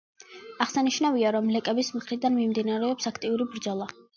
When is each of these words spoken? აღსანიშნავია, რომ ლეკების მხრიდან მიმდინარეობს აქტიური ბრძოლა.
აღსანიშნავია, 0.65 1.33
რომ 1.35 1.51
ლეკების 1.57 1.91
მხრიდან 1.99 2.35
მიმდინარეობს 2.41 3.11
აქტიური 3.13 3.49
ბრძოლა. 3.55 3.93